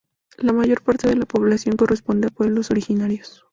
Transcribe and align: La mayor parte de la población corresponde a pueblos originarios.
La 0.39 0.51
mayor 0.51 0.81
parte 0.81 1.07
de 1.07 1.15
la 1.15 1.27
población 1.27 1.77
corresponde 1.77 2.25
a 2.29 2.35
pueblos 2.35 2.71
originarios. 2.71 3.45